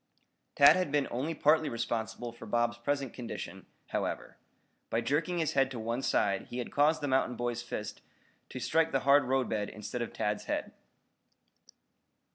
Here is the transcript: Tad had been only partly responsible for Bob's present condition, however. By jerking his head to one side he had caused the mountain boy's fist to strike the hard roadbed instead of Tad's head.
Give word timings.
Tad 0.55 0.75
had 0.75 0.91
been 0.91 1.07
only 1.11 1.35
partly 1.35 1.69
responsible 1.69 2.31
for 2.31 2.47
Bob's 2.47 2.79
present 2.79 3.13
condition, 3.13 3.67
however. 3.89 4.35
By 4.89 5.01
jerking 5.01 5.37
his 5.37 5.51
head 5.53 5.69
to 5.69 5.79
one 5.79 6.01
side 6.01 6.47
he 6.47 6.57
had 6.57 6.71
caused 6.71 7.01
the 7.01 7.07
mountain 7.07 7.35
boy's 7.35 7.61
fist 7.61 8.01
to 8.49 8.59
strike 8.59 8.91
the 8.91 9.01
hard 9.01 9.25
roadbed 9.25 9.69
instead 9.69 10.01
of 10.01 10.11
Tad's 10.11 10.45
head. 10.45 10.71